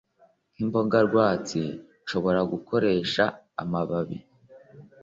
[0.53, 1.61] nk’imboga rwatsi.
[2.03, 3.23] Nshobora gukoresha
[3.61, 4.17] amababi